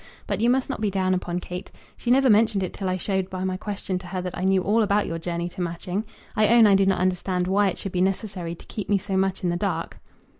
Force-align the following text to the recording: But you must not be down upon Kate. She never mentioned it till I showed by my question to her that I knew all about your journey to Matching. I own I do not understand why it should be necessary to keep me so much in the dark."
But 0.25 0.41
you 0.41 0.49
must 0.49 0.67
not 0.67 0.81
be 0.81 0.89
down 0.89 1.13
upon 1.13 1.37
Kate. 1.39 1.71
She 1.95 2.09
never 2.09 2.27
mentioned 2.27 2.63
it 2.63 2.73
till 2.73 2.89
I 2.89 2.97
showed 2.97 3.29
by 3.29 3.43
my 3.43 3.55
question 3.55 3.99
to 3.99 4.07
her 4.07 4.19
that 4.23 4.35
I 4.35 4.43
knew 4.45 4.63
all 4.63 4.81
about 4.81 5.05
your 5.05 5.19
journey 5.19 5.47
to 5.49 5.61
Matching. 5.61 6.05
I 6.35 6.47
own 6.47 6.65
I 6.65 6.73
do 6.73 6.87
not 6.87 6.97
understand 6.99 7.45
why 7.47 7.67
it 7.67 7.77
should 7.77 7.91
be 7.91 8.01
necessary 8.01 8.55
to 8.55 8.65
keep 8.65 8.89
me 8.89 8.97
so 8.97 9.15
much 9.15 9.43
in 9.43 9.51
the 9.51 9.57
dark." 9.57 9.99